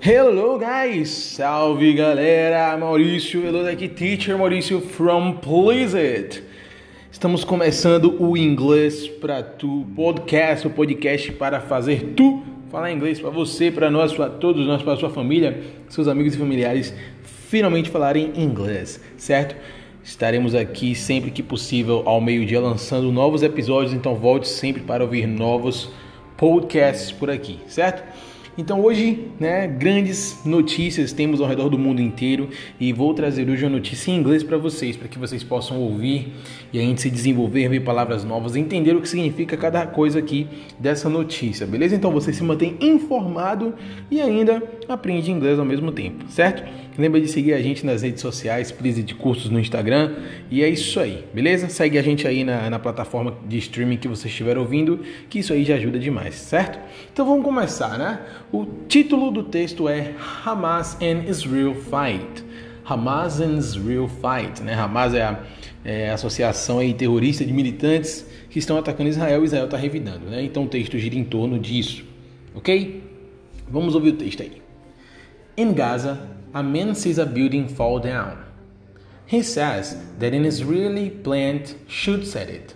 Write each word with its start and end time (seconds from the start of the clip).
Hello 0.00 0.58
guys! 0.58 1.08
Salve 1.08 1.92
galera! 1.92 2.76
Maurício 2.76 3.42
Veloso 3.42 3.68
aqui, 3.68 3.88
Teacher 3.88 4.38
Maurício 4.38 4.80
from 4.80 5.32
Please 5.38 5.96
It. 5.98 6.42
Estamos 7.10 7.44
começando 7.44 8.14
o 8.22 8.36
Inglês 8.36 9.08
para 9.08 9.42
Tu 9.42 9.86
podcast, 9.96 10.66
o 10.66 10.70
podcast 10.70 11.32
para 11.32 11.60
fazer 11.60 12.14
tu 12.14 12.42
falar 12.70 12.92
inglês 12.92 13.18
para 13.18 13.30
você, 13.30 13.70
para 13.70 13.90
nós, 13.90 14.12
para 14.12 14.28
todos 14.28 14.66
nós, 14.66 14.82
para 14.82 14.96
sua 14.96 15.10
família, 15.10 15.60
seus 15.88 16.06
amigos 16.06 16.34
e 16.34 16.38
familiares 16.38 16.94
finalmente 17.48 17.90
falarem 17.90 18.32
inglês, 18.36 19.00
certo? 19.16 19.56
Estaremos 20.04 20.54
aqui 20.54 20.94
sempre 20.94 21.30
que 21.30 21.42
possível 21.42 22.02
ao 22.06 22.20
meio-dia 22.20 22.60
lançando 22.60 23.10
novos 23.10 23.42
episódios, 23.42 23.92
então 23.92 24.14
volte 24.14 24.48
sempre 24.48 24.82
para 24.82 25.02
ouvir 25.02 25.26
novos 25.26 25.90
podcasts 26.36 27.10
por 27.10 27.30
aqui, 27.30 27.58
certo? 27.66 28.04
Então 28.58 28.82
hoje, 28.82 29.28
né, 29.38 29.68
grandes 29.68 30.40
notícias 30.44 31.12
temos 31.12 31.40
ao 31.40 31.46
redor 31.46 31.68
do 31.68 31.78
mundo 31.78 32.02
inteiro 32.02 32.48
e 32.80 32.92
vou 32.92 33.14
trazer 33.14 33.48
hoje 33.48 33.64
uma 33.64 33.70
notícia 33.70 34.10
em 34.10 34.16
inglês 34.16 34.42
para 34.42 34.58
vocês, 34.58 34.96
para 34.96 35.06
que 35.06 35.16
vocês 35.16 35.44
possam 35.44 35.78
ouvir 35.78 36.32
e 36.72 36.78
a 36.80 36.82
gente 36.82 37.00
se 37.00 37.08
desenvolver, 37.08 37.68
ver 37.68 37.80
palavras 37.84 38.24
novas, 38.24 38.56
entender 38.56 38.96
o 38.96 39.00
que 39.00 39.08
significa 39.08 39.56
cada 39.56 39.86
coisa 39.86 40.18
aqui 40.18 40.48
dessa 40.76 41.08
notícia, 41.08 41.68
beleza? 41.68 41.94
Então 41.94 42.10
você 42.10 42.32
se 42.32 42.42
mantém 42.42 42.76
informado 42.80 43.74
e 44.10 44.20
ainda 44.20 44.60
aprende 44.88 45.30
inglês 45.30 45.56
ao 45.56 45.64
mesmo 45.64 45.92
tempo, 45.92 46.24
certo? 46.28 46.64
Lembra 46.98 47.20
de 47.20 47.28
seguir 47.28 47.54
a 47.54 47.62
gente 47.62 47.86
nas 47.86 48.02
redes 48.02 48.20
sociais, 48.20 48.72
Please 48.72 49.04
de 49.04 49.14
Cursos 49.14 49.48
no 49.48 49.60
Instagram. 49.60 50.16
E 50.50 50.64
é 50.64 50.68
isso 50.68 50.98
aí, 50.98 51.24
beleza? 51.32 51.68
Segue 51.68 51.96
a 51.96 52.02
gente 52.02 52.26
aí 52.26 52.42
na, 52.42 52.68
na 52.68 52.78
plataforma 52.80 53.38
de 53.46 53.56
streaming 53.58 53.98
que 53.98 54.08
você 54.08 54.26
estiver 54.26 54.58
ouvindo, 54.58 55.04
que 55.30 55.38
isso 55.38 55.52
aí 55.52 55.64
já 55.64 55.76
ajuda 55.76 55.96
demais, 55.96 56.34
certo? 56.34 56.76
Então 57.12 57.24
vamos 57.24 57.44
começar, 57.44 57.96
né? 57.96 58.18
O 58.50 58.66
título 58.88 59.30
do 59.30 59.44
texto 59.44 59.88
é 59.88 60.12
Hamas 60.44 60.96
and 61.00 61.28
Israel 61.28 61.76
Fight. 61.76 62.44
Hamas 62.84 63.40
and 63.40 63.58
Israel 63.58 64.08
Fight, 64.08 64.60
né? 64.64 64.74
Hamas 64.74 65.14
é 65.14 65.22
a, 65.22 65.40
é 65.84 66.10
associação 66.10 66.80
aí 66.80 66.92
terrorista 66.92 67.44
de 67.44 67.52
militantes 67.52 68.26
que 68.50 68.58
estão 68.58 68.76
atacando 68.76 69.08
Israel 69.08 69.42
e 69.42 69.44
Israel 69.44 69.66
está 69.66 69.76
revidando, 69.76 70.26
né? 70.26 70.42
Então 70.42 70.64
o 70.64 70.66
texto 70.66 70.98
gira 70.98 71.14
em 71.14 71.22
torno 71.22 71.60
disso, 71.60 72.04
ok? 72.56 73.04
Vamos 73.70 73.94
ouvir 73.94 74.08
o 74.08 74.14
texto 74.14 74.42
aí. 74.42 74.60
In 75.56 75.72
Gaza, 75.72 76.37
a 76.54 76.62
man 76.62 76.94
sees 76.94 77.18
a 77.18 77.26
building 77.26 77.68
fall 77.68 77.98
down. 77.98 78.44
He 79.26 79.42
says 79.42 79.96
that 80.18 80.32
an 80.32 80.44
Israeli 80.44 81.10
plant 81.10 81.76
shoots 81.86 82.34
at 82.34 82.48
it. 82.48 82.74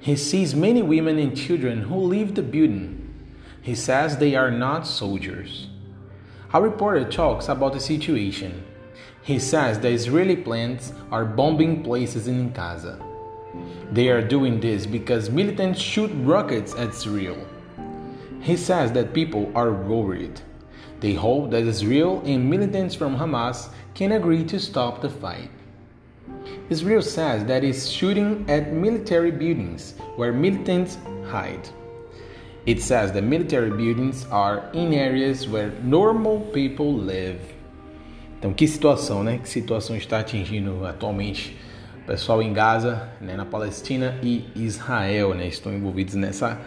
He 0.00 0.16
sees 0.16 0.54
many 0.54 0.82
women 0.82 1.18
and 1.18 1.36
children 1.36 1.82
who 1.82 1.96
leave 1.96 2.34
the 2.34 2.42
building. 2.42 3.14
He 3.60 3.74
says 3.74 4.16
they 4.16 4.34
are 4.34 4.50
not 4.50 4.86
soldiers. 4.86 5.68
A 6.54 6.60
reporter 6.60 7.04
talks 7.04 7.48
about 7.48 7.74
the 7.74 7.80
situation. 7.80 8.64
He 9.22 9.38
says 9.38 9.78
the 9.78 9.90
Israeli 9.90 10.36
planes 10.36 10.92
are 11.10 11.24
bombing 11.24 11.82
places 11.82 12.26
in 12.26 12.52
Gaza. 12.52 12.98
They 13.90 14.08
are 14.08 14.26
doing 14.26 14.60
this 14.60 14.86
because 14.86 15.30
militants 15.30 15.78
shoot 15.78 16.10
rockets 16.24 16.74
at 16.74 16.88
Israel. 16.88 17.46
He 18.40 18.56
says 18.56 18.90
that 18.92 19.12
people 19.12 19.52
are 19.54 19.72
worried. 19.72 20.40
They 21.02 21.14
hope 21.14 21.50
that 21.50 21.66
Israel 21.66 22.22
and 22.24 22.48
militants 22.48 22.94
from 22.94 23.16
Hamas 23.16 23.70
can 23.92 24.12
agree 24.12 24.44
to 24.44 24.60
stop 24.60 25.00
the 25.00 25.10
fight. 25.10 25.50
Israel 26.70 27.02
says 27.02 27.44
that 27.46 27.64
it's 27.64 27.88
shooting 27.88 28.44
at 28.48 28.72
military 28.72 29.32
buildings 29.32 29.94
where 30.14 30.32
militants 30.32 30.98
hide. 31.26 31.68
It 32.66 32.80
says 32.80 33.10
that 33.12 33.24
military 33.24 33.70
buildings 33.70 34.26
are 34.30 34.70
in 34.72 34.94
areas 34.94 35.48
where 35.48 35.72
normal 35.82 36.38
people 36.52 36.94
live. 36.94 37.40
Então, 38.38 38.52
que 38.54 38.68
situação, 38.68 39.24
né? 39.24 39.38
Que 39.38 39.48
situação 39.48 39.96
está 39.96 40.20
atingindo 40.20 40.86
atualmente 40.86 41.56
o 42.04 42.06
pessoal 42.06 42.40
em 42.40 42.52
Gaza, 42.52 43.08
né, 43.20 43.36
na 43.36 43.44
Palestina 43.44 44.16
e 44.22 44.44
Israel, 44.54 45.34
né? 45.34 45.48
Estão 45.48 45.74
envolvidos 45.74 46.14
nessa 46.14 46.60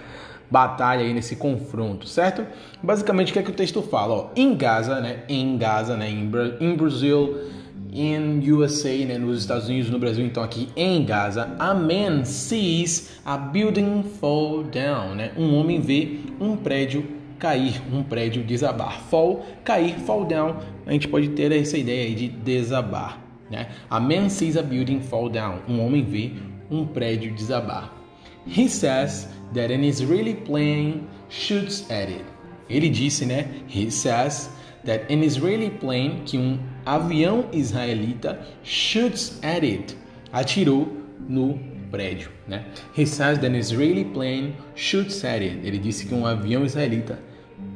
batalha 0.50 1.02
aí, 1.02 1.14
nesse 1.14 1.36
confronto, 1.36 2.08
certo? 2.08 2.46
Basicamente, 2.82 3.32
o 3.32 3.34
que 3.34 3.40
é 3.40 3.44
que 3.44 3.52
o 3.52 3.54
texto 3.54 3.82
fala? 3.82 4.32
Em 4.36 4.56
Gaza, 4.56 5.00
né? 5.00 5.24
Em 5.28 5.58
Gaza, 5.58 5.96
né? 5.96 6.10
Em, 6.10 6.32
em 6.60 6.76
Brasil, 6.76 7.38
in 7.92 8.40
USA, 8.52 9.06
né? 9.06 9.18
Nos 9.18 9.40
Estados 9.40 9.68
Unidos, 9.68 9.90
no 9.90 9.98
Brasil, 9.98 10.26
então 10.26 10.44
aqui 10.44 10.70
em 10.76 11.04
Gaza, 11.06 11.56
a 11.58 11.74
man 11.74 12.26
sees 12.26 13.20
a 13.26 13.38
building 13.38 14.04
fall 14.20 14.64
down, 14.64 15.16
né? 15.16 15.32
Um 15.38 15.56
homem 15.56 15.80
vê 15.80 16.20
um 16.40 16.56
prédio 16.56 17.06
cair, 17.40 17.82
um 17.92 18.04
prédio 18.04 18.44
desabar. 18.44 19.02
Fall, 19.10 19.46
cair, 19.64 20.00
fall 20.00 20.26
down. 20.26 20.58
A 20.86 20.92
gente 20.92 21.08
pode 21.08 21.30
ter 21.30 21.52
essa 21.52 21.78
ideia 21.78 22.06
aí 22.06 22.16
de 22.16 22.28
desabar, 22.28 23.20
né? 23.50 23.68
A 23.90 24.00
man 24.00 24.30
sees 24.30 24.58
a 24.58 24.62
building 24.62 25.02
fall 25.02 25.30
down. 25.30 25.60
Um 25.68 25.86
homem 25.86 26.04
vê 26.04 26.32
um 26.70 26.86
prédio 26.86 27.34
desabar. 27.34 27.94
He 28.48 28.70
says 28.70 29.28
that 29.54 29.72
an 29.72 29.84
Israeli 29.84 30.34
plane 30.34 31.08
shoots 31.30 31.90
at 31.90 32.10
it. 32.10 32.26
Ele 32.70 32.90
disse, 32.90 33.26
né? 33.26 33.48
He 33.68 33.90
says 33.92 34.50
that 34.86 35.12
an 35.12 35.24
Israeli 35.24 35.70
plane, 35.70 36.24
que 36.26 36.38
um 36.38 36.60
avião 36.86 37.46
israelita 37.52 38.40
shoots 38.64 39.40
at 39.44 39.64
it, 39.64 39.96
atirou 40.32 40.88
no 41.28 41.60
prédio, 41.92 42.30
né? 42.48 42.66
He 42.96 43.06
says 43.06 43.38
that 43.40 43.48
an 43.48 43.56
Israeli 43.56 44.04
plane 44.06 44.56
shoots 44.76 45.24
at 45.24 45.42
it. 45.42 45.60
Ele 45.64 45.78
disse 45.78 46.06
que 46.06 46.14
um 46.14 46.26
avião 46.26 46.66
israelita 46.66 47.20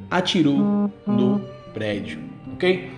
atirou 0.10 0.92
no 1.06 1.42
prédio, 1.74 2.20
ok? 2.54 2.92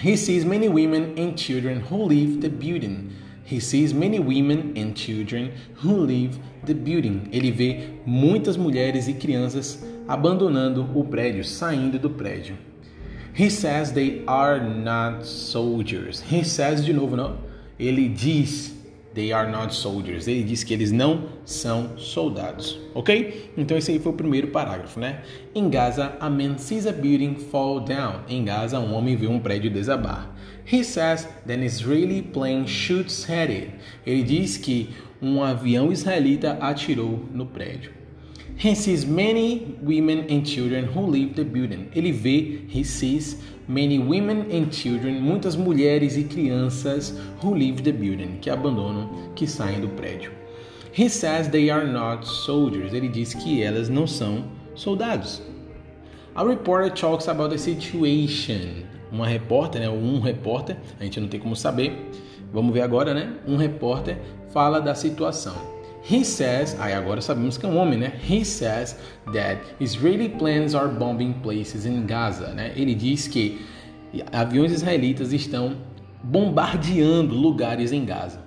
He 0.00 0.16
sees 0.16 0.44
many 0.44 0.68
women 0.68 1.14
and 1.18 1.36
children 1.36 1.80
who 1.80 2.06
leave 2.06 2.40
the 2.40 2.48
building. 2.48 3.10
He 3.50 3.60
sees 3.60 3.94
many 3.94 4.18
women 4.18 4.74
and 4.76 4.92
children 4.94 5.52
who 5.82 5.96
leave 5.96 6.38
the 6.66 6.74
building. 6.74 7.28
Ele 7.32 7.50
vê 7.50 7.94
muitas 8.04 8.58
mulheres 8.58 9.08
e 9.08 9.14
crianças 9.14 9.82
abandonando 10.06 10.86
o 10.94 11.02
prédio, 11.04 11.42
saindo 11.42 11.98
do 11.98 12.10
prédio. 12.10 12.56
He 13.34 13.48
says 13.48 13.92
they 13.92 14.22
are 14.26 14.60
not 14.60 15.24
soldiers. 15.26 16.22
He 16.30 16.44
says 16.44 16.84
de 16.84 16.92
novo, 16.92 17.16
não? 17.16 17.38
Ele 17.78 18.08
diz 18.08 18.77
they 19.18 19.32
are 19.32 19.50
not 19.50 19.74
soldiers. 19.74 20.28
Ele 20.28 20.44
diz 20.44 20.62
que 20.62 20.72
eles 20.72 20.92
não 20.92 21.24
são 21.44 21.98
soldados, 21.98 22.78
ok? 22.94 23.50
Então 23.56 23.76
esse 23.76 23.90
aí 23.90 23.98
foi 23.98 24.12
o 24.12 24.14
primeiro 24.14 24.46
parágrafo, 24.48 25.00
né? 25.00 25.22
Em 25.52 25.68
Gaza, 25.68 26.16
a 26.20 26.30
man 26.30 26.56
sees 26.56 26.86
a 26.86 26.92
building 26.92 27.34
fall 27.34 27.80
down. 27.80 28.20
Em 28.28 28.44
Gaza, 28.44 28.78
um 28.78 28.94
homem 28.94 29.16
vê 29.16 29.26
um 29.26 29.40
prédio 29.40 29.72
desabar. 29.72 30.32
He 30.64 30.84
says 30.84 31.28
that 31.46 31.58
an 31.58 31.64
Israeli 31.64 32.22
plane 32.22 32.68
shoots 32.68 33.28
at 33.28 33.50
it. 33.50 33.72
Ele 34.06 34.22
diz 34.22 34.56
que 34.56 34.90
um 35.20 35.42
avião 35.42 35.90
israelita 35.90 36.52
atirou 36.60 37.24
no 37.32 37.44
prédio. 37.44 37.97
He 38.58 38.74
sees 38.74 39.04
many 39.04 39.78
women 39.80 40.26
and 40.28 40.44
children 40.44 40.86
who 40.86 41.06
leave 41.06 41.34
the 41.34 41.44
building. 41.44 41.88
Ele 41.94 42.12
vê, 42.12 42.62
he 42.68 42.82
sees 42.82 43.36
many 43.68 43.98
women 43.98 44.46
and 44.50 44.72
children, 44.72 45.20
muitas 45.20 45.54
mulheres 45.54 46.16
e 46.16 46.24
crianças 46.24 47.14
who 47.40 47.54
leave 47.54 47.82
the 47.82 47.92
building, 47.92 48.38
que 48.40 48.50
abandonam, 48.50 49.32
que 49.36 49.46
saem 49.46 49.80
do 49.80 49.88
prédio. 49.88 50.32
He 50.92 51.08
says 51.08 51.48
they 51.48 51.70
are 51.70 51.86
not 51.86 52.26
soldiers. 52.26 52.92
Ele 52.92 53.08
diz 53.08 53.32
que 53.32 53.62
elas 53.62 53.88
não 53.88 54.06
são 54.06 54.44
soldados. 54.74 55.40
A 56.34 56.42
reporter 56.42 56.90
talks 56.90 57.28
about 57.28 57.50
the 57.50 57.58
situation 57.58 58.88
uma 59.10 59.26
repórter, 59.26 59.80
né, 59.80 59.88
um 59.88 60.20
repórter, 60.20 60.76
a 61.00 61.04
gente 61.04 61.20
não 61.20 61.28
tem 61.28 61.40
como 61.40 61.56
saber. 61.56 62.10
Vamos 62.52 62.72
ver 62.72 62.82
agora, 62.82 63.12
né? 63.12 63.34
Um 63.46 63.56
repórter 63.56 64.18
fala 64.50 64.80
da 64.80 64.94
situação. 64.94 65.77
He 66.02 66.24
says, 66.24 66.76
aí 66.80 66.92
agora 66.92 67.20
sabemos 67.20 67.58
que 67.58 67.66
é 67.66 67.68
um 67.68 67.76
homem, 67.76 67.98
né? 67.98 68.12
He 68.28 68.44
says 68.44 68.96
that 69.32 69.60
Israeli 69.80 70.28
planes 70.28 70.74
are 70.74 70.88
bombing 70.88 71.34
places 71.42 71.84
in 71.84 72.06
Gaza, 72.06 72.54
né? 72.54 72.72
Ele 72.76 72.94
diz 72.94 73.26
que 73.26 73.60
aviões 74.32 74.72
israelitas 74.72 75.32
estão 75.32 75.76
bombardeando 76.22 77.34
lugares 77.34 77.92
em 77.92 78.04
Gaza. 78.04 78.40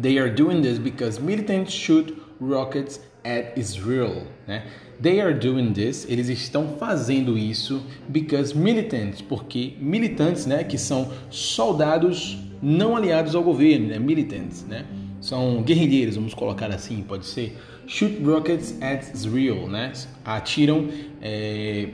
They 0.00 0.18
are 0.18 0.30
doing 0.30 0.62
this 0.62 0.78
because 0.78 1.20
militants 1.20 1.72
shoot 1.72 2.14
rockets 2.40 3.00
at 3.24 3.56
Israel, 3.56 4.26
né? 4.46 4.64
They 5.00 5.20
are 5.20 5.34
doing 5.34 5.72
this, 5.72 6.06
eles 6.08 6.28
estão 6.28 6.76
fazendo 6.78 7.36
isso 7.36 7.82
because 8.08 8.56
militants, 8.56 9.20
porque 9.20 9.74
militantes, 9.80 10.46
né, 10.46 10.62
que 10.62 10.78
são 10.78 11.10
soldados 11.30 12.38
não 12.62 12.96
aliados 12.96 13.34
ao 13.34 13.42
governo, 13.42 13.88
né, 13.88 13.98
militants, 13.98 14.64
né? 14.64 14.84
São 15.24 15.62
guerrilheiros, 15.62 16.16
vamos 16.16 16.34
colocar 16.34 16.70
assim, 16.70 17.02
pode 17.02 17.24
ser. 17.24 17.56
Shoot 17.86 18.22
rockets 18.22 18.76
at 18.82 19.10
Israel, 19.14 19.66
né? 19.70 19.90
Atiram 20.22 20.86
é, 21.22 21.88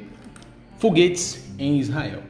foguetes 0.79 1.49
em 1.57 1.79
Israel. 1.79 2.23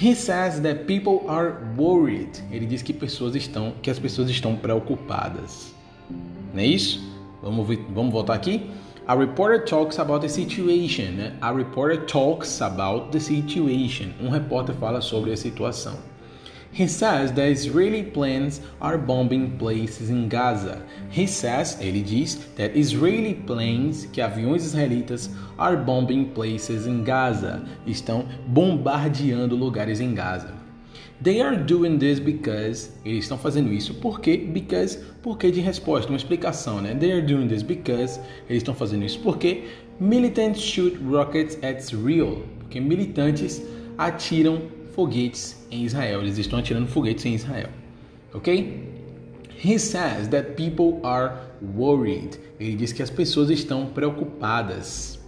He 0.00 0.14
says 0.14 0.60
that 0.60 0.84
people 0.84 1.28
are 1.28 1.56
worried. 1.76 2.30
Ele 2.52 2.64
diz 2.64 2.80
que 2.80 2.92
pessoas 2.92 3.34
estão, 3.34 3.72
que 3.82 3.90
as 3.90 3.98
pessoas 3.98 4.30
estão 4.30 4.54
preocupadas. 4.54 5.74
Não 6.54 6.60
é 6.60 6.66
isso? 6.66 7.02
Vamos, 7.42 7.66
vamos 7.90 8.12
voltar 8.12 8.34
aqui. 8.34 8.70
A 9.04 9.16
reporter 9.16 9.64
talks 9.64 9.98
about 9.98 10.20
the 10.20 10.28
situation. 10.28 11.10
Né? 11.16 11.32
A 11.40 11.50
reporter 11.50 12.06
talks 12.06 12.62
about 12.62 13.10
the 13.10 13.18
situation. 13.18 14.10
Um 14.22 14.28
repórter 14.28 14.76
fala 14.76 15.00
sobre 15.00 15.32
a 15.32 15.36
situação. 15.36 15.98
He 16.70 16.86
says 16.86 17.32
that 17.32 17.50
Israeli 17.50 18.02
planes 18.02 18.60
are 18.80 18.98
bombing 18.98 19.58
places 19.58 20.10
in 20.10 20.28
Gaza. 20.28 20.82
He 21.10 21.26
says, 21.26 21.78
ele 21.80 22.02
diz, 22.02 22.36
that 22.56 22.76
Israeli 22.76 23.34
planes, 23.34 24.06
que 24.12 24.20
aviões 24.20 24.64
israelitas, 24.64 25.30
are 25.58 25.76
bombing 25.76 26.26
places 26.26 26.86
in 26.86 27.04
Gaza. 27.04 27.66
Estão 27.86 28.26
bombardeando 28.46 29.56
lugares 29.56 30.00
em 30.00 30.14
Gaza. 30.14 30.58
They 31.20 31.40
are 31.40 31.56
doing 31.56 31.98
this 31.98 32.20
because. 32.20 32.92
Eles 33.04 33.24
estão 33.24 33.38
fazendo 33.38 33.72
isso 33.72 33.94
porque. 33.94 34.36
Because. 34.36 35.00
Porque 35.20 35.50
de 35.50 35.60
resposta, 35.60 36.08
uma 36.12 36.16
explicação, 36.16 36.80
né? 36.80 36.94
They 36.94 37.10
are 37.10 37.22
doing 37.22 37.48
this 37.48 37.62
because. 37.62 38.20
Eles 38.48 38.62
estão 38.62 38.74
fazendo 38.74 39.04
isso 39.04 39.18
porque. 39.20 39.64
Militants 39.98 40.60
shoot 40.60 40.96
rockets 41.10 41.58
at 41.64 41.80
Israel. 41.80 42.44
Porque 42.60 42.78
militantes 42.78 43.60
atiram 43.96 44.62
foguetes 44.98 45.64
em 45.70 45.84
Israel. 45.84 46.22
Eles 46.22 46.38
estão 46.38 46.58
atirando 46.58 46.88
foguetes 46.88 47.24
em 47.24 47.32
Israel. 47.32 47.68
Ok? 48.34 48.82
He 49.64 49.78
says 49.78 50.26
that 50.30 50.56
people 50.56 50.98
are 51.06 51.34
worried. 51.76 52.36
Ele 52.58 52.74
diz 52.74 52.92
que 52.92 53.00
as 53.00 53.08
pessoas 53.08 53.48
estão 53.48 53.86
preocupadas. 53.86 55.20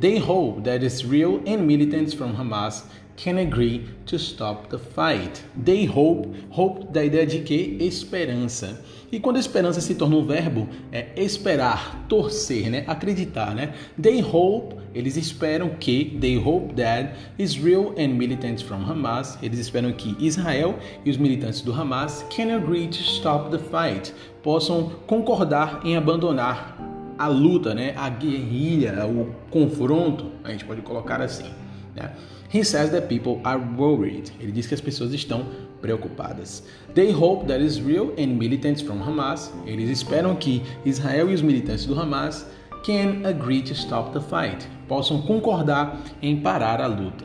They 0.00 0.18
hope 0.18 0.62
that 0.62 0.84
Israel 0.84 1.40
and 1.46 1.58
militants 1.58 2.12
from 2.12 2.34
Hamas 2.34 2.84
can 3.16 3.38
agree 3.38 3.86
to 4.06 4.16
stop 4.16 4.68
the 4.70 4.78
fight. 4.78 5.44
They 5.64 5.86
hope, 5.86 6.28
hope 6.50 6.92
da 6.92 7.04
ideia 7.04 7.24
de 7.24 7.42
que 7.42 7.76
esperança. 7.80 8.82
E 9.12 9.20
quando 9.20 9.38
esperança 9.38 9.80
se 9.80 9.94
torna 9.94 10.16
um 10.16 10.26
verbo, 10.26 10.68
é 10.90 11.10
esperar, 11.16 12.06
torcer, 12.08 12.68
né? 12.68 12.82
Acreditar, 12.88 13.54
né? 13.54 13.74
They 14.00 14.20
hope, 14.20 14.74
eles 14.94 15.16
esperam 15.16 15.70
que, 15.70 16.16
they 16.20 16.36
hope 16.36 16.74
that 16.74 17.14
Israel 17.38 17.94
and 17.98 18.08
militants 18.08 18.62
from 18.62 18.84
Hamas, 18.84 19.38
eles 19.42 19.58
esperam 19.58 19.92
que 19.92 20.16
Israel 20.18 20.78
e 21.04 21.10
os 21.10 21.16
militantes 21.16 21.62
do 21.62 21.72
Hamas 21.72 22.24
can 22.34 22.54
agree 22.54 22.88
to 22.88 23.00
stop 23.00 23.50
the 23.50 23.58
fight, 23.58 24.14
possam 24.42 24.90
concordar 25.06 25.80
em 25.84 25.96
abandonar 25.96 26.76
a 27.18 27.28
luta, 27.28 27.74
né? 27.74 27.94
A 27.96 28.08
guerrilha, 28.08 29.06
o 29.06 29.34
confronto, 29.50 30.26
a 30.42 30.50
gente 30.50 30.64
pode 30.64 30.82
colocar 30.82 31.20
assim, 31.20 31.50
né? 31.94 32.12
He 32.52 32.62
says 32.62 32.90
that 32.90 33.06
people 33.06 33.40
are 33.44 33.58
worried. 33.78 34.30
Ele 34.38 34.52
diz 34.52 34.66
que 34.66 34.74
as 34.74 34.80
pessoas 34.80 35.14
estão 35.14 35.46
preocupadas. 35.80 36.62
They 36.94 37.10
hope 37.10 37.46
that 37.46 37.64
Israel 37.64 38.12
and 38.18 38.36
militants 38.36 38.82
from 38.82 39.02
Hamas, 39.02 39.50
eles 39.66 39.88
esperam 39.88 40.36
que 40.36 40.62
Israel 40.84 41.30
e 41.30 41.34
os 41.34 41.40
militantes 41.40 41.86
do 41.86 41.98
Hamas 41.98 42.46
can 42.82 43.24
agree 43.24 43.62
to 43.62 43.74
stop 43.74 44.12
the 44.12 44.20
fight, 44.20 44.66
possam 44.88 45.22
concordar 45.22 45.98
em 46.22 46.40
parar 46.40 46.80
a 46.80 46.88
luta. 46.88 47.24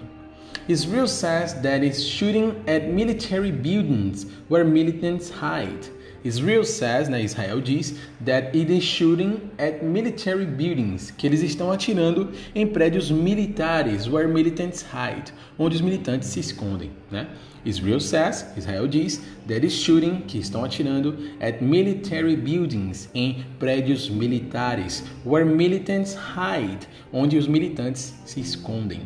Israel 0.67 1.07
says 1.07 1.53
that 1.61 1.83
it's 1.83 2.01
shooting 2.01 2.63
at 2.67 2.89
military 2.89 3.51
buildings 3.51 4.25
where 4.49 4.65
militants 4.65 5.29
hide. 5.29 5.87
Israel 6.23 6.63
says, 6.63 7.09
né, 7.09 7.23
Israel 7.23 7.61
diz, 7.61 7.95
that 8.25 8.55
it 8.55 8.69
is 8.69 8.83
shooting 8.83 9.49
at 9.57 9.83
military 9.83 10.45
buildings, 10.45 11.11
que 11.11 11.27
eles 11.27 11.41
estão 11.41 11.71
atirando 11.71 12.31
em 12.55 12.67
prédios 12.67 13.11
militares, 13.11 14.07
where 14.07 14.27
militants 14.27 14.81
hide, 14.81 15.31
onde 15.57 15.75
os 15.75 15.81
militantes 15.81 16.29
se 16.29 16.39
escondem, 16.39 16.91
né? 17.11 17.27
Israel 17.65 17.99
says, 17.99 18.45
Israel 18.55 18.87
diz, 18.87 19.21
that 19.47 19.65
is 19.65 19.73
shooting, 19.73 20.21
que 20.21 20.39
estão 20.39 20.63
atirando 20.63 21.17
at 21.41 21.61
military 21.61 22.35
buildings, 22.35 23.09
em 23.13 23.43
prédios 23.59 24.09
militares, 24.09 25.03
where 25.25 25.45
militants 25.45 26.15
hide, 26.15 26.87
onde 27.11 27.37
os 27.37 27.47
militantes 27.47 28.13
se 28.25 28.39
escondem. 28.39 29.01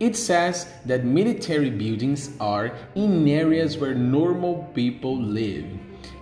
It 0.00 0.16
says 0.16 0.66
that 0.86 1.04
military 1.04 1.70
buildings 1.70 2.30
are 2.40 2.72
in 2.94 3.28
areas 3.28 3.76
where 3.76 3.94
normal 3.94 4.70
people 4.74 5.20
live. 5.20 5.66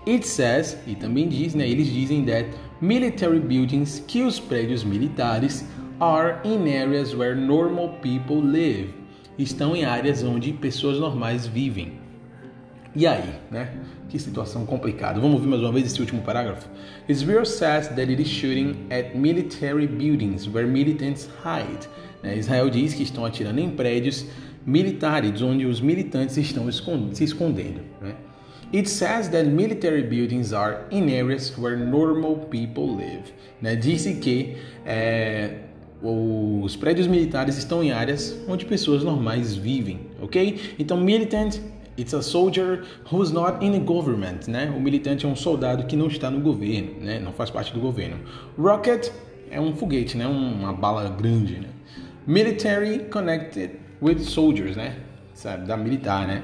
It 0.06 0.27
says, 0.27 0.79
e 0.87 0.95
também 0.95 1.29
diz, 1.29 1.55
né, 1.55 1.69
eles 1.69 1.87
dizem 1.87 2.25
that 2.25 2.49
military 2.81 3.41
buildings, 3.41 4.03
que 4.06 4.23
os 4.23 4.41
prédios 4.41 4.85
militares, 4.85 5.65
are 6.00 6.39
in 6.45 6.69
areas 6.69 7.15
where 7.15 7.35
normal 7.35 7.99
people 8.00 8.41
live. 8.41 8.95
Estão 9.39 9.77
em 9.77 9.85
áreas 9.85 10.23
onde 10.23 10.53
pessoas 10.53 10.99
normais 10.99 11.47
vivem. 11.47 11.93
E 12.95 13.06
aí, 13.06 13.35
né? 13.50 13.71
Que 14.09 14.19
situação 14.19 14.65
complicada. 14.65 15.21
Vamos 15.21 15.37
ouvir 15.37 15.49
mais 15.49 15.62
uma 15.62 15.71
vez 15.71 15.87
esse 15.87 16.00
último 16.00 16.23
parágrafo. 16.23 16.69
Israel 17.09 17.45
says 17.45 17.89
that 17.89 18.11
it 18.11 18.21
is 18.21 18.29
shooting 18.29 18.87
at 18.91 19.15
military 19.15 19.87
buildings 19.87 20.49
where 20.49 20.67
militants 20.67 21.29
hide. 21.45 21.89
Né, 22.23 22.39
Israel 22.39 22.71
diz 22.71 22.95
que 22.95 23.03
estão 23.03 23.25
atirando 23.25 23.61
em 23.61 23.71
prédios 23.71 24.27
militares 24.67 25.41
onde 25.43 25.67
os 25.67 25.81
militantes 25.81 26.37
estão 26.37 26.71
se 27.12 27.25
escondendo. 27.25 27.81
Né? 28.00 28.15
It 28.73 28.88
says 28.88 29.29
that 29.31 29.47
military 29.47 30.03
buildings 30.03 30.53
are 30.53 30.85
in 30.91 31.09
areas 31.09 31.56
where 31.56 31.76
normal 31.76 32.37
people 32.50 32.97
live. 32.97 33.32
Né? 33.62 33.76
Disse 33.76 34.15
que 34.15 34.56
é, 34.85 35.59
os 36.03 36.76
prédios 36.76 37.06
militares 37.06 37.56
estão 37.56 37.82
em 37.82 37.93
áreas 37.93 38.38
onde 38.47 38.65
pessoas 38.65 39.03
normais 39.03 39.55
vivem, 39.55 40.00
ok? 40.20 40.75
Então, 40.79 40.97
militant 40.97 41.61
It's 41.99 42.15
a 42.15 42.23
soldier 42.23 42.85
who's 43.11 43.32
not 43.32 43.61
in 43.61 43.73
the 43.73 43.81
government, 43.81 44.47
né? 44.47 44.73
O 44.76 44.81
militante 44.81 45.26
é 45.26 45.29
um 45.29 45.35
soldado 45.35 45.85
que 45.85 45.97
não 45.97 46.06
está 46.06 46.31
no 46.31 46.38
governo, 46.38 46.93
né? 47.00 47.19
Não 47.19 47.32
faz 47.32 47.50
parte 47.50 47.75
do 47.75 47.81
governo. 47.81 48.21
Rocket 48.56 49.11
é 49.50 49.61
um 49.61 49.75
foguete, 49.75 50.17
né? 50.17 50.25
Uma 50.25 50.73
bala 50.73 51.11
grande, 51.11 51.59
né? 51.59 51.69
Military 52.25 53.00
connected 53.11 53.81
with 54.00 54.21
soldiers, 54.21 54.76
né? 54.76 54.94
Sabe, 55.35 55.67
da 55.67 55.76
militar, 55.76 56.25
né? 56.29 56.41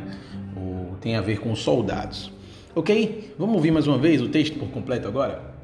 O, 0.57 0.84
tem 1.05 1.17
a 1.17 1.21
ver 1.21 1.39
com 1.39 1.55
soldados. 1.55 2.33
Ok? 2.75 3.35
Vamos 3.39 3.57
ouvir 3.57 3.71
mais 3.71 3.87
uma 3.87 3.99
vez 3.99 4.23
o 4.23 4.29
texto 4.29 4.59
por 4.59 4.71
completo 4.71 5.07
agora? 5.07 5.55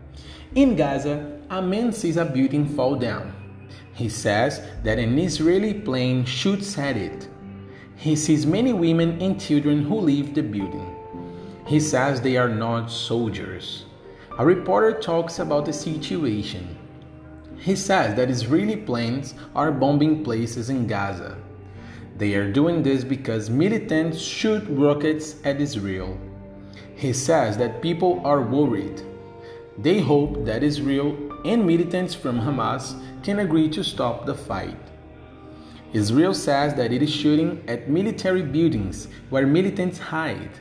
In 0.54 0.74
Gaza, 0.74 1.40
a 1.48 1.62
man 1.62 1.92
sees 1.92 2.18
a 2.18 2.26
building 2.26 2.66
fall 2.66 2.94
down. 2.94 3.32
He 3.98 4.10
says 4.10 4.60
that 4.84 4.98
an 4.98 5.18
Israeli 5.18 5.72
plane 5.72 6.26
shoots 6.26 6.78
at 6.78 6.98
it. 6.98 7.26
He 7.96 8.16
sees 8.16 8.44
many 8.44 8.74
women 8.74 9.18
and 9.18 9.40
children 9.40 9.82
who 9.82 9.98
leave 9.98 10.34
the 10.34 10.42
building. 10.42 10.94
He 11.66 11.80
says 11.80 12.20
they 12.20 12.36
are 12.36 12.54
not 12.54 12.90
soldiers. 12.90 13.86
A 14.38 14.44
reporter 14.44 15.00
talks 15.00 15.38
about 15.38 15.64
the 15.64 15.72
situation. 15.72 16.76
He 17.56 17.76
says 17.76 18.14
that 18.16 18.28
Israeli 18.28 18.76
planes 18.76 19.34
are 19.54 19.72
bombing 19.72 20.22
places 20.22 20.68
in 20.68 20.86
Gaza. 20.86 21.38
They 22.20 22.34
are 22.34 22.52
doing 22.52 22.82
this 22.82 23.02
because 23.02 23.48
militants 23.48 24.18
shoot 24.20 24.62
rockets 24.68 25.36
at 25.42 25.58
Israel. 25.58 26.18
He 26.94 27.14
says 27.14 27.56
that 27.56 27.80
people 27.80 28.20
are 28.26 28.42
worried. 28.42 29.00
They 29.78 30.00
hope 30.00 30.44
that 30.44 30.62
Israel 30.62 31.16
and 31.46 31.66
militants 31.66 32.14
from 32.14 32.38
Hamas 32.38 32.92
can 33.22 33.38
agree 33.38 33.70
to 33.70 33.82
stop 33.82 34.26
the 34.26 34.34
fight. 34.34 34.76
Israel 35.94 36.34
says 36.34 36.74
that 36.74 36.92
it 36.92 37.00
is 37.00 37.10
shooting 37.10 37.64
at 37.66 37.88
military 37.88 38.42
buildings 38.42 39.08
where 39.30 39.46
militants 39.46 39.98
hide. 39.98 40.60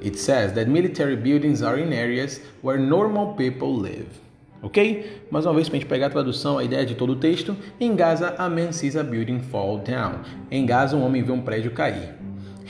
It 0.00 0.16
says 0.16 0.52
that 0.52 0.68
military 0.68 1.16
buildings 1.16 1.60
are 1.60 1.76
in 1.76 1.92
areas 1.92 2.38
where 2.62 2.78
normal 2.78 3.34
people 3.34 3.74
live. 3.74 4.16
Ok? 4.60 5.22
Mais 5.30 5.46
uma 5.46 5.54
vez, 5.54 5.68
para 5.68 5.76
a 5.76 5.80
gente 5.80 5.88
pegar 5.88 6.06
a 6.06 6.10
tradução, 6.10 6.58
a 6.58 6.64
ideia 6.64 6.84
de 6.84 6.94
todo 6.94 7.12
o 7.12 7.16
texto. 7.16 7.56
Em 7.80 7.94
Gaza, 7.94 8.34
a 8.36 8.48
man 8.48 8.72
sees 8.72 8.96
a 8.96 9.04
building 9.04 9.40
fall 9.40 9.78
down. 9.78 10.20
Em 10.50 10.66
Gaza, 10.66 10.96
um 10.96 11.04
homem 11.04 11.22
vê 11.22 11.30
um 11.30 11.40
prédio 11.40 11.70
cair. 11.70 12.14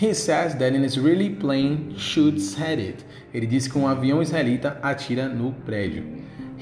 He 0.00 0.14
says 0.14 0.54
that 0.54 0.76
an 0.76 0.84
Israeli 0.84 1.30
plane 1.30 1.94
shoots 1.96 2.60
at 2.60 2.78
it. 2.78 3.04
Ele 3.34 3.46
diz 3.46 3.66
que 3.66 3.78
um 3.78 3.88
avião 3.88 4.22
israelita 4.22 4.78
atira 4.82 5.28
no 5.28 5.52
prédio. 5.64 6.04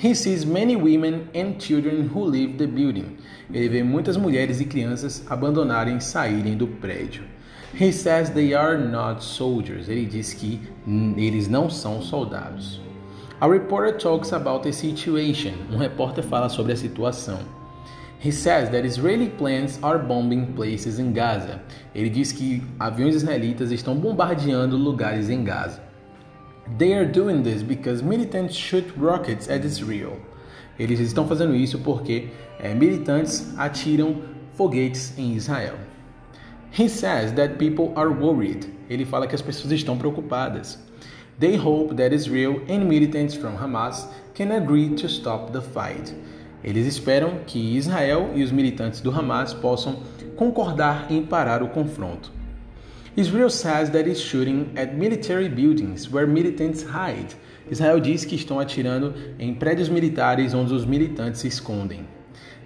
He 0.03 0.15
sees 0.15 0.45
many 0.45 0.77
women 0.77 1.29
and 1.35 1.59
children 1.59 2.09
who 2.15 2.25
leave 2.25 2.55
the 2.57 2.67
building. 2.67 3.17
Ele 3.53 3.69
vê 3.69 3.83
muitas 3.83 4.17
mulheres 4.17 4.61
e 4.61 4.65
crianças 4.65 5.25
abandonarem 5.29 5.97
e 5.97 6.01
saírem 6.01 6.57
do 6.57 6.67
prédio. 6.67 7.25
He 7.79 7.93
says 7.93 8.31
they 8.31 8.55
are 8.55 8.79
not 8.79 9.23
soldiers. 9.23 9.89
Ele 9.89 10.07
diz 10.07 10.33
que 10.33 10.61
eles 11.17 11.49
não 11.49 11.69
são 11.69 12.01
soldados. 12.01 12.81
A 13.39 13.47
reporter 13.47 13.99
talks 13.99 14.33
about 14.33 14.63
the 14.63 14.73
situation. 14.73 15.53
Um 15.71 15.77
repórter 15.77 16.23
fala 16.23 16.49
sobre 16.49 16.73
a 16.73 16.77
situação. 16.77 17.39
He 18.19 18.33
says 18.33 18.71
that 18.71 18.87
Israeli 18.87 19.29
planes 19.29 19.79
are 19.83 19.99
bombing 19.99 20.55
places 20.55 20.99
in 20.99 21.13
Gaza. 21.13 21.61
Ele 21.95 22.09
diz 22.09 22.33
que 22.33 22.63
aviões 22.81 23.15
israelitas 23.15 23.71
estão 23.71 23.95
bombardeando 23.95 24.79
lugares 24.79 25.29
em 25.29 25.45
Gaza. 25.45 25.83
They 26.79 26.95
are 26.95 27.05
doing 27.05 27.43
this 27.43 27.63
because 27.63 28.03
militants 28.03 28.57
shoot 28.57 28.91
rockets 28.99 29.51
at 29.51 29.67
Israel. 29.67 30.17
Eles 30.79 30.99
estão 30.99 31.29
fazendo 31.29 31.55
isso 31.55 31.79
porque 31.81 32.29
é, 32.59 32.73
militantes 32.73 33.53
atiram 33.59 34.17
foguetes 34.55 35.13
em 35.19 35.35
Israel. 35.35 35.77
He 36.73 36.89
says 36.89 37.33
that 37.33 37.57
people 37.59 37.93
are 37.97 38.09
worried. 38.09 38.67
Ele 38.89 39.05
fala 39.05 39.27
que 39.27 39.35
as 39.35 39.43
pessoas 39.43 39.73
estão 39.73 39.99
preocupadas. 39.99 40.86
They 41.39 41.57
hope 41.57 41.97
that 41.97 42.15
Israel 42.15 42.63
and 42.67 42.89
militants 42.89 43.35
from 43.35 43.59
Hamas 43.59 44.07
can 44.35 44.53
agree 44.53 44.95
to 44.97 45.07
stop 45.07 45.53
the 45.53 45.61
fight. 45.61 46.15
Eles 46.65 46.87
esperam 46.87 47.41
que 47.47 47.77
Israel 47.77 48.31
e 48.35 48.43
os 48.43 48.51
militantes 48.51 49.03
do 49.03 49.11
Hamas 49.11 49.53
possam 49.53 49.99
concordar 50.35 51.13
em 51.13 51.23
parar 51.23 51.63
o 51.63 51.69
confronto. 51.69 52.33
Israel 53.15 53.51
says 53.51 53.91
that 53.91 54.09
it's 54.09 54.21
shooting 54.21 54.73
at 54.77 54.95
military 54.95 55.49
buildings 55.49 56.11
where 56.11 56.27
militants 56.27 56.83
hide. 56.83 57.37
Israel 57.71 58.01
diz 58.01 58.25
que 58.25 58.35
estão 58.35 58.59
atirando 58.59 59.15
em 59.39 59.55
prédios 59.55 59.91
militares 59.91 60.55
onde 60.55 60.73
os 60.73 60.87
militantes 60.87 61.43
se 61.43 61.49
escondem. 61.49 62.07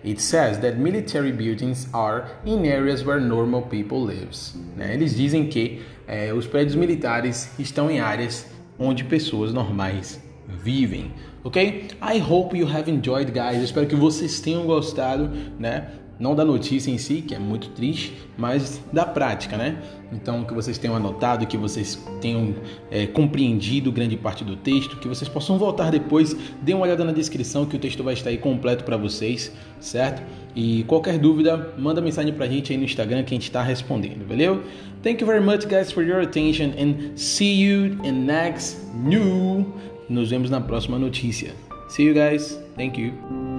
It 0.05 0.23
says 0.23 0.59
that 0.59 0.79
military 0.79 1.33
buildings 1.33 1.89
are 1.93 2.25
in 2.47 2.67
areas 2.67 3.05
where 3.05 3.21
normal 3.21 3.63
people 3.63 3.99
lives. 3.99 4.57
Né? 4.77 4.95
Eles 4.95 5.15
dizem 5.15 5.47
que 5.49 5.83
é, 6.07 6.33
os 6.33 6.47
prédios 6.47 6.75
militares 6.75 7.51
estão 7.59 7.91
em 7.91 8.01
áreas 8.01 8.47
onde 8.81 9.05
pessoas 9.05 9.53
normais 9.53 10.21
vivem, 10.49 11.13
ok? 11.45 11.89
I 12.03 12.19
hope 12.19 12.57
you 12.57 12.67
have 12.67 12.91
enjoyed, 12.91 13.31
guys. 13.31 13.63
Espero 13.63 13.87
que 13.87 13.95
vocês 13.95 14.41
tenham 14.41 14.67
gostado, 14.67 15.31
né? 15.59 15.93
Não 16.21 16.35
da 16.35 16.45
notícia 16.45 16.91
em 16.91 16.99
si, 16.99 17.23
que 17.23 17.35
é 17.35 17.39
muito 17.39 17.71
triste, 17.71 18.15
mas 18.37 18.81
da 18.93 19.07
prática, 19.07 19.57
né? 19.57 19.83
Então, 20.13 20.45
que 20.45 20.53
vocês 20.53 20.77
tenham 20.77 20.95
anotado, 20.95 21.47
que 21.47 21.57
vocês 21.57 21.99
tenham 22.21 22.55
é, 22.91 23.07
compreendido 23.07 23.91
grande 23.91 24.17
parte 24.17 24.45
do 24.45 24.55
texto, 24.55 24.99
que 24.99 25.09
vocês 25.09 25.29
possam 25.29 25.57
voltar 25.57 25.91
depois, 25.91 26.37
dê 26.61 26.75
uma 26.75 26.83
olhada 26.83 27.05
na 27.05 27.13
descrição 27.13 27.65
que 27.65 27.75
o 27.75 27.79
texto 27.79 28.05
vai 28.05 28.13
estar 28.13 28.29
aí 28.29 28.37
completo 28.37 28.85
para 28.85 28.99
vocês, 28.99 29.51
certo? 29.81 30.23
E 30.55 30.85
qualquer 30.85 31.19
dúvida, 31.19 31.73
manda 31.79 32.03
mensagem 32.03 32.35
pra 32.35 32.47
gente 32.47 32.71
aí 32.71 32.79
no 32.79 32.85
Instagram 32.85 33.23
que 33.23 33.33
a 33.33 33.37
gente 33.37 33.45
está 33.45 33.63
respondendo, 33.63 34.27
valeu? 34.29 34.63
Thank 35.03 35.23
you 35.23 35.27
very 35.27 35.43
much, 35.43 35.67
guys, 35.67 35.91
for 35.91 36.05
your 36.05 36.21
attention 36.21 36.73
and 36.79 37.17
see 37.17 37.63
you 37.63 37.99
in 38.05 38.27
next 38.27 38.79
new. 38.95 39.67
Nos 40.11 40.29
vemos 40.29 40.51
na 40.51 40.61
próxima 40.61 40.99
notícia. 40.99 41.55
See 41.89 42.05
you 42.05 42.15
guys. 42.15 42.61
Thank 42.77 43.01
you. 43.01 43.50